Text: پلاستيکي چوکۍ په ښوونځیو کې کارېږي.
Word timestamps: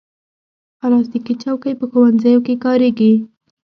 پلاستيکي 0.79 1.33
چوکۍ 1.43 1.73
په 1.79 1.85
ښوونځیو 1.91 2.43
کې 2.45 2.53
کارېږي. 2.65 3.13